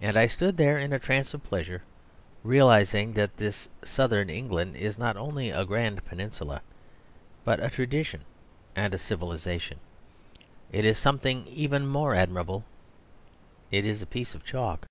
And 0.00 0.16
I 0.18 0.26
stood 0.26 0.56
there 0.56 0.78
in 0.78 0.90
a 0.90 0.98
trance 0.98 1.34
of 1.34 1.44
pleasure, 1.44 1.82
realising 2.42 3.12
that 3.12 3.36
this 3.36 3.68
Southern 3.84 4.30
England 4.30 4.74
is 4.76 4.96
not 4.98 5.18
only 5.18 5.50
a 5.50 5.66
grand 5.66 6.02
peninsula, 6.06 6.62
and 7.44 7.60
a 7.60 7.68
tradition 7.68 8.22
and 8.74 8.94
a 8.94 8.96
civilisation; 8.96 9.78
it 10.72 10.86
is 10.86 10.98
something 10.98 11.46
even 11.46 11.86
more 11.86 12.14
admirable. 12.14 12.64
It 13.70 13.84
is 13.84 14.00
a 14.00 14.06
piece 14.06 14.34
of 14.34 14.46
chalk. 14.46 14.86